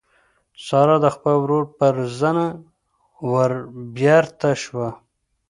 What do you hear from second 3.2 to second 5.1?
وربېرته شوه.